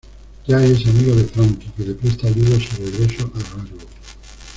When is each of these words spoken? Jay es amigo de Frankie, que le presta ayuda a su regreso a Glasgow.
Jay 0.47 0.71
es 0.71 0.83
amigo 0.87 1.13
de 1.15 1.25
Frankie, 1.25 1.69
que 1.77 1.85
le 1.85 1.93
presta 1.93 2.25
ayuda 2.25 2.57
a 2.57 2.59
su 2.59 2.77
regreso 2.83 3.29
a 3.35 3.55
Glasgow. 3.55 3.77